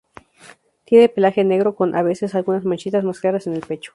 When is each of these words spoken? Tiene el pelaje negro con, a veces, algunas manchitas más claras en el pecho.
Tiene 0.85 1.03
el 1.05 1.11
pelaje 1.11 1.43
negro 1.43 1.75
con, 1.75 1.95
a 1.95 2.01
veces, 2.01 2.33
algunas 2.33 2.65
manchitas 2.65 3.03
más 3.03 3.19
claras 3.19 3.45
en 3.45 3.53
el 3.53 3.61
pecho. 3.61 3.89